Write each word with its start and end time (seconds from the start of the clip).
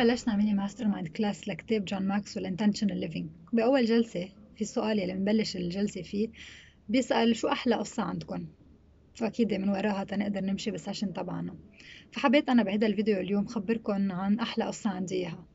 بلشنا 0.00 0.36
mini 0.36 0.54
mastermind 0.54 1.08
class 1.08 1.48
لكتاب 1.48 1.84
جون 1.84 2.02
ماكسويل 2.02 2.46
Intentional 2.46 3.00
Living 3.00 3.30
بأول 3.52 3.84
جلسة 3.84 4.28
في 4.56 4.60
السؤال 4.60 4.98
يلي 4.98 5.12
بنبلش 5.12 5.56
الجلسة 5.56 6.02
فيه 6.02 6.28
بيسأل 6.88 7.36
شو 7.36 7.48
أحلى 7.48 7.74
قصة 7.74 8.02
عندكم 8.02 8.46
فأكيد 9.14 9.54
من 9.54 9.68
وراها 9.68 10.04
تنقدر 10.04 10.40
نمشي 10.40 10.70
بال 10.70 10.79
session 10.79 11.12
تبعنا. 11.12 11.54
فحبيت 12.12 12.48
أنا 12.48 12.62
بهذا 12.62 12.86
الفيديو 12.86 13.20
اليوم 13.20 13.46
خبركن 13.46 14.10
عن 14.10 14.38
أحلى 14.38 14.64
قصة 14.64 14.90
عندي 14.90 15.14
إياها 15.14 15.46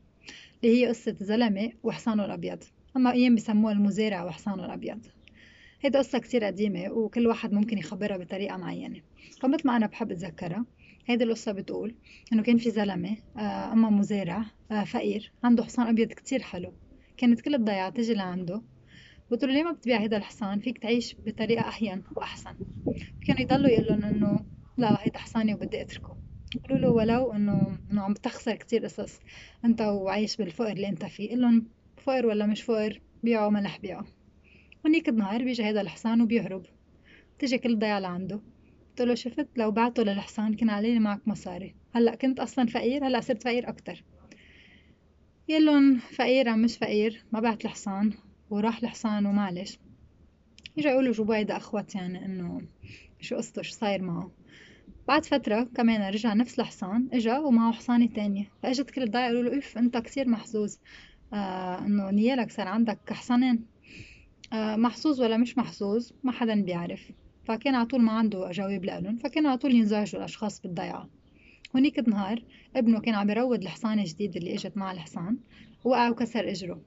اللي 0.63 0.81
هي 0.81 0.87
قصة 0.87 1.15
زلمة 1.19 1.71
وحصانه 1.83 2.25
الأبيض. 2.25 2.63
أما 2.97 3.11
أيام 3.11 3.35
بسموها 3.35 3.73
المزارع 3.73 4.23
وحصانه 4.23 4.65
الأبيض. 4.65 5.05
هيدا 5.85 5.99
قصة 5.99 6.19
كتير 6.19 6.43
قديمة 6.43 6.91
وكل 6.91 7.27
واحد 7.27 7.53
ممكن 7.53 7.77
يخبرها 7.77 8.17
بطريقة 8.17 8.57
معينة. 8.57 9.01
فمثل 9.41 9.67
ما 9.67 9.75
أنا 9.77 9.87
بحب 9.87 10.11
أتذكرها 10.11 10.65
هيدي 11.07 11.23
القصة 11.23 11.51
بتقول 11.51 11.95
إنه 12.33 12.43
كان 12.43 12.57
في 12.57 12.71
زلمة 12.71 13.17
آه، 13.37 13.73
أما 13.73 13.89
مزارع 13.89 14.45
آه، 14.71 14.83
فقير 14.83 15.31
عنده 15.43 15.63
حصان 15.63 15.87
أبيض 15.87 16.07
كتير 16.07 16.41
حلو. 16.41 16.73
كانت 17.17 17.41
كل 17.41 17.55
الضيعة 17.55 17.89
تجي 17.89 18.13
لعنده 18.13 18.61
بتقول 19.31 19.53
ليه 19.53 19.63
ما 19.63 19.71
بتبيع 19.71 20.01
هيدا 20.01 20.17
الحصان؟ 20.17 20.59
فيك 20.59 20.77
تعيش 20.77 21.15
بطريقة 21.25 21.67
أحين 21.69 22.03
وأحسن. 22.15 22.55
كانوا 23.25 23.41
يضلوا 23.41 23.69
يقول 23.69 23.85
لهم 23.87 24.03
إنه 24.03 24.39
لا 24.77 25.03
هيدا 25.05 25.19
حصاني 25.19 25.53
وبدي 25.53 25.81
أتركه. 25.81 26.17
قالوا 26.63 26.77
له 26.81 26.89
ولو 26.89 27.33
إنه 27.33 27.77
إنه 27.91 28.01
عم 28.01 28.13
بتخسر 28.13 28.55
كتير 28.55 28.83
قصص 28.85 29.19
أنت 29.65 29.81
وعايش 29.81 30.37
بالفقر 30.37 30.71
اللي 30.71 30.87
أنت 30.89 31.05
فيه. 31.05 31.29
قال 31.29 31.41
لهم 31.41 31.67
فقر 31.97 32.25
ولا 32.25 32.45
مش 32.45 32.61
فقر؟ 32.61 33.01
بيعوا 33.23 33.49
ملح 33.51 33.77
بيعوا 33.77 34.03
هونيك 34.85 35.09
النهار 35.09 35.43
بيجي 35.43 35.63
هيدا 35.63 35.81
الحصان 35.81 36.21
وبيهرب. 36.21 36.65
تجي 37.39 37.57
كل 37.57 37.73
الضيعة 37.73 37.99
لعنده. 37.99 38.41
قلت 38.89 39.01
له 39.01 39.15
شفت؟ 39.15 39.47
لو 39.55 39.71
بعته 39.71 40.03
للحصان 40.03 40.53
كان 40.53 40.69
علي 40.69 40.99
معك 40.99 41.27
مصاري. 41.27 41.75
هلأ 41.95 42.15
كنت 42.15 42.39
أصلا 42.39 42.67
فقير 42.67 43.07
هلأ 43.07 43.21
صرت 43.21 43.43
فقير 43.43 43.69
أكتر. 43.69 44.03
يقول 45.47 45.99
فقير 45.99 46.55
مش 46.55 46.77
فقير 46.77 47.25
ما 47.31 47.39
بعت 47.39 47.65
الحصان 47.65 48.13
وراح 48.49 48.83
الحصان 48.83 49.25
ومعلش. 49.25 49.79
يجوا 50.77 50.91
يقولوا 50.91 51.13
جبيدة 51.13 51.57
اخوات 51.57 51.95
يعني 51.95 52.25
إنه 52.25 52.61
شو 53.21 53.35
قصته 53.35 53.61
شو 53.61 53.73
صاير 53.73 54.01
معه. 54.01 54.31
بعد 55.07 55.25
فترة 55.25 55.69
كمان 55.75 56.13
رجع 56.13 56.33
نفس 56.33 56.59
الحصان 56.59 57.09
إجا 57.13 57.37
ومعه 57.39 57.71
حصانة 57.73 58.07
تانية 58.07 58.51
فإجت 58.63 58.91
كل 58.91 59.03
الضيعة 59.03 59.29
يقولوا 59.29 59.51
له 59.51 59.57
اف 59.57 59.77
أنت 59.77 59.97
كثير 59.97 60.29
محظوظ. 60.29 60.75
آه 61.33 61.79
إنه 61.79 62.11
نيالك 62.11 62.51
صار 62.51 62.67
عندك 62.67 63.13
حصانين. 63.13 63.74
آه 64.53 64.75
محظوظ 64.75 65.21
ولا 65.21 65.37
مش 65.37 65.57
محظوظ 65.57 66.11
ما 66.23 66.31
حدا 66.31 66.61
بيعرف. 66.61 67.11
فكان 67.45 67.75
على 67.75 67.85
طول 67.85 68.01
ما 68.01 68.11
عنده 68.11 68.51
جواب 68.51 68.85
لهم 68.85 69.17
فكانوا 69.17 69.49
على 69.49 69.57
طول 69.59 69.75
ينزعجوا 69.75 70.19
الأشخاص 70.19 70.61
بالضيعة 70.61 71.09
هونيك 71.75 71.99
النهار 71.99 72.43
ابنه 72.75 72.99
كان 72.99 73.15
عم 73.15 73.29
يروض 73.29 73.61
الحصان 73.61 73.99
الجديد 73.99 74.35
اللي 74.37 74.53
إجت 74.53 74.77
مع 74.77 74.91
الحصان 74.91 75.37
وقع 75.83 76.09
وكسر 76.09 76.49
إجره. 76.51 76.81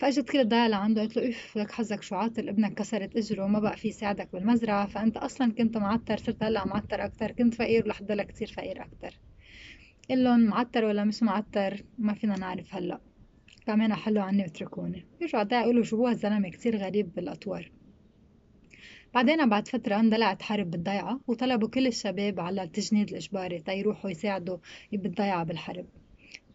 فإجت 0.00 0.30
كل 0.30 0.40
الضيعة 0.40 0.68
لعنده 0.68 1.00
قالت 1.00 1.16
له 1.16 1.28
اف 1.28 1.58
لك 1.58 1.70
حظك 1.72 2.02
شو 2.02 2.14
عاطل؟ 2.14 2.48
ابنك 2.48 2.74
كسرت 2.74 3.16
إجره 3.16 3.44
وما 3.44 3.58
بقى 3.60 3.76
في 3.76 3.88
يساعدك 3.88 4.28
بالمزرعة 4.32 4.86
فأنت 4.86 5.16
أصلا 5.16 5.52
كنت 5.52 5.76
معتر 5.76 6.16
صرت 6.16 6.42
هلأ 6.42 6.66
معتر 6.66 7.04
أكتر 7.04 7.32
كنت 7.32 7.54
فقير 7.54 7.84
ورح 7.84 7.98
تضلك 7.98 8.26
كتير 8.26 8.48
فقير 8.56 8.82
أكتر. 8.82 9.18
قال 10.10 10.46
معتر 10.46 10.84
ولا 10.84 11.04
مش 11.04 11.22
معتر؟ 11.22 11.84
ما 11.98 12.14
فينا 12.14 12.38
نعرف 12.38 12.74
هلأ. 12.74 13.00
كمان 13.68 13.94
حلوا 13.94 14.22
عني 14.22 14.42
واتركوني. 14.42 15.04
بيرجعوا 15.18 15.42
الضيعة 15.42 15.62
يقولوا 15.62 15.84
شو 15.84 15.96
هو 15.96 16.08
الزلمة 16.08 16.48
كتير 16.48 16.76
غريب 16.76 17.14
بالأطوار. 17.14 17.70
بعدين 19.14 19.48
بعد 19.48 19.68
فترة 19.68 20.00
اندلعت 20.00 20.42
حرب 20.42 20.70
بالضيعة 20.70 21.20
وطلبوا 21.26 21.68
كل 21.68 21.86
الشباب 21.86 22.40
على 22.40 22.62
التجنيد 22.62 23.08
الإجباري 23.08 23.58
تيروحوا 23.58 24.10
يساعدوا 24.10 24.58
بالضيعة 24.92 25.44
بالحرب. 25.44 25.86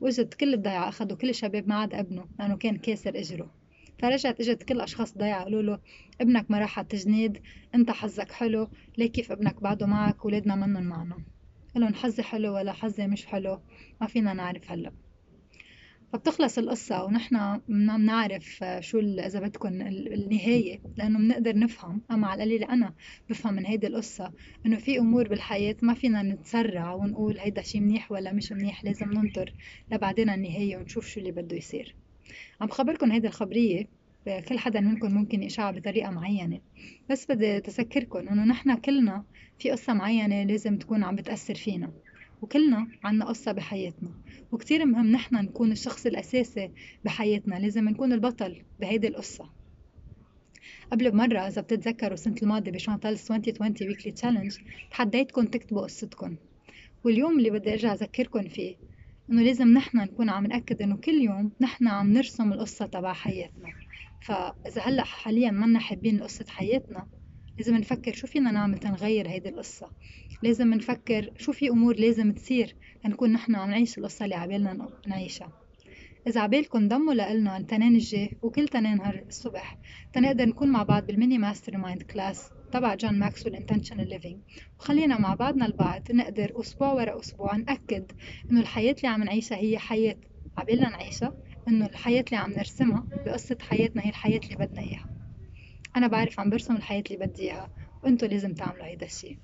وجت 0.02 0.34
كل 0.34 0.54
الضيعة 0.54 0.90
أخذوا 0.90 1.18
كل 1.18 1.30
الشباب 1.30 1.68
ما 1.68 1.76
عدا 1.76 2.00
ابنه 2.00 2.26
لأنه 2.40 2.58
كان 2.58 2.78
كاسر 2.78 3.20
إجره. 3.20 3.52
فرجعت 4.00 4.40
إجت 4.40 4.64
كل 4.64 4.82
أشخاص 4.82 5.12
الضيعة 5.12 5.44
قالوا 5.44 5.62
له 5.62 5.80
ابنك 6.22 6.52
ما 6.52 6.60
راح 6.60 6.80
على 6.80 6.84
التجنيد 6.84 7.42
أنت 7.76 7.92
حظك 7.92 8.32
حلو 8.32 8.70
ليه 8.98 9.12
كيف 9.12 9.32
ابنك 9.32 9.64
بعده 9.64 9.86
معك 9.86 10.26
ولادنا 10.26 10.56
منن 10.56 10.84
معنا؟ 10.84 11.18
قالوا 11.76 11.90
حظي 11.90 12.24
حلو 12.24 12.56
ولا 12.56 12.72
حظي 12.72 13.08
مش 13.08 13.26
حلو 13.26 13.60
ما 14.02 14.08
فينا 14.08 14.34
نعرف 14.34 14.72
هلأ. 14.72 15.03
فبتخلص 16.14 16.58
القصة 16.58 17.04
ونحن 17.04 17.62
بنعرف 17.68 18.64
شو 18.80 19.00
إذا 19.00 19.40
بدكن 19.40 19.82
النهاية 19.82 20.82
لأنه 20.98 21.20
بنقدر 21.20 21.58
نفهم. 21.58 22.02
أما 22.12 22.28
على 22.28 22.44
القليلة 22.44 22.70
أنا 22.74 22.94
بفهم 23.30 23.54
من 23.54 23.66
هيدي 23.66 23.88
القصة 23.88 24.34
إنه 24.66 24.78
في 24.78 25.00
أمور 25.00 25.28
بالحياة 25.28 25.76
ما 25.82 25.94
فينا 25.94 26.24
نتسرع 26.24 26.94
ونقول 26.94 27.40
هيدا 27.40 27.62
شي 27.62 27.80
منيح 27.80 28.12
ولا 28.12 28.34
مش 28.34 28.52
منيح 28.52 28.84
لازم 28.86 29.12
ننطر 29.14 29.54
لبعدين 29.92 30.30
النهاية 30.30 30.78
ونشوف 30.78 31.08
شو 31.08 31.20
اللي 31.20 31.32
بده 31.32 31.58
يصير. 31.58 31.96
عم 32.62 32.68
بخبركن 32.68 33.12
هيدي 33.12 33.28
الخبرية 33.28 33.90
كل 34.48 34.60
حدا 34.60 34.80
منكم 34.80 35.14
ممكن 35.14 35.44
يشعر 35.44 35.80
بطريقة 35.80 36.12
معينة. 36.12 36.62
بس 37.10 37.26
بدي 37.32 37.60
تذكركن 37.60 38.28
إنه 38.28 38.46
نحن 38.46 38.76
كلنا 38.76 39.26
في 39.58 39.72
قصة 39.72 39.94
معينة 39.94 40.44
لازم 40.44 40.78
تكون 40.78 41.04
عم 41.04 41.16
بتأثر 41.16 41.56
فينا 41.56 41.94
وكلنا 42.42 42.88
عنا 43.04 43.26
قصة 43.26 43.52
بحياتنا. 43.52 44.23
وكتير 44.54 44.86
مهم 44.86 45.12
نحن 45.12 45.36
نكون 45.36 45.72
الشخص 45.72 46.06
الأساسي 46.06 46.72
بحياتنا 47.06 47.56
لازم 47.56 47.90
نكون 47.90 48.14
البطل 48.14 48.62
بهيدي 48.80 49.08
القصة. 49.08 49.50
قبل 50.92 51.12
بمرة 51.12 51.40
إذا 51.40 51.62
بتتذكروا 51.62 52.14
السنة 52.14 52.36
الماضية 52.44 52.72
ب 52.72 52.78
Chantal's 52.78 53.32
2020 53.32 53.74
weekly 53.82 54.12
challenge 54.12 54.58
تحديتكم 54.92 55.46
تكتبوا 55.46 55.82
قصتكم. 55.82 56.36
واليوم 57.04 57.40
اللي 57.40 57.50
بدي 57.50 57.72
أرجع 57.72 57.94
أذكركم 57.94 58.48
فيه 58.48 58.76
إنه 59.30 59.42
لازم 59.42 59.68
نحن 59.68 59.98
نكون 59.98 60.30
عم 60.30 60.46
نأكد 60.46 60.82
إنه 60.82 60.98
كل 60.98 61.22
يوم 61.22 61.52
نحن 61.62 61.88
عم 61.88 62.14
نرسم 62.14 62.54
القصة 62.54 62.86
تبع 62.86 63.14
حياتنا. 63.14 63.70
فإذا 64.22 64.82
هلأ 64.82 65.04
حاليا 65.04 65.52
منا 65.52 65.80
حابين 65.80 66.24
قصة 66.24 66.46
حياتنا 66.50 67.08
لازم 67.58 67.76
نفكر 67.76 68.14
شو 68.14 68.28
فينا 68.28 68.52
نعمل 68.52 68.78
تنغير 68.78 69.30
هيدي 69.30 69.50
القصة. 69.50 69.92
لازم 70.44 70.74
نفكر 70.74 71.30
شو 71.38 71.52
في 71.52 71.70
أمور 71.70 71.96
لازم 71.96 72.32
تصير 72.32 72.76
لنكون 73.06 73.34
نحن 73.34 73.56
عم 73.56 73.70
نعيش 73.70 73.98
القصة 73.98 74.26
اللي 74.26 74.36
عبالنا 74.36 74.90
نعيشها. 75.08 75.52
إذا 76.28 76.42
عبالكم 76.42 76.88
ضموا 76.88 77.14
لإلنا 77.14 77.58
التنين 77.58 77.96
الجاي 77.96 78.38
وكل 78.42 78.68
تنين 78.68 78.98
نهار 78.98 79.24
الصبح 79.28 79.78
تنقدر 80.14 80.46
نكون 80.46 80.68
مع 80.68 80.84
بعض 80.84 81.06
بال 81.08 81.38
mini 81.38 81.78
mastermind 81.78 82.02
class 82.02 82.50
تبع 82.72 82.96
جون 82.96 83.20
ماكسويل 83.20 83.56
intentional 83.56 84.10
living 84.10 84.38
وخلينا 84.80 85.20
مع 85.20 85.34
بعضنا 85.34 85.66
البعض 85.66 86.12
نقدر 86.12 86.60
أسبوع 86.60 86.94
ورا 86.94 87.20
أسبوع 87.20 87.56
نأكد 87.56 88.12
إنه 88.52 88.62
الحياة 88.62 88.96
اللي 88.98 89.08
عم 89.08 89.24
نعيشها 89.24 89.58
هي 89.58 89.80
حياة 89.80 90.18
عبالنا 90.58 90.90
نعيشها 90.90 91.34
إنه 91.68 91.86
الحياة 91.86 92.24
اللي 92.28 92.38
عم 92.38 92.52
نرسمها 92.52 93.08
بقصة 93.26 93.58
حياتنا 93.62 94.06
هي 94.06 94.10
الحياة 94.10 94.40
اللي 94.44 94.56
بدنا 94.56 94.82
إياها. 94.82 95.23
أنا 95.96 96.08
بعرف 96.08 96.40
عم 96.40 96.50
برسم 96.50 96.76
الحياة 96.76 97.04
اللي 97.12 97.26
بدي 97.26 97.42
إياها 97.42 97.70
وأنتو 98.04 98.26
لازم 98.26 98.54
تعملوا 98.54 98.86
هيدا 98.86 99.06
الشي 99.06 99.40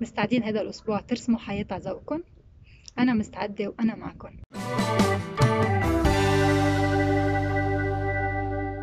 مستعدين 0.00 0.42
هذا 0.42 0.60
الأسبوع 0.60 1.00
ترسموا 1.00 1.38
حياة 1.38 1.66
ذوقكم؟ 1.72 2.22
أنا 2.98 3.14
مستعدة 3.14 3.68
وأنا 3.68 3.94
معكم 3.94 4.30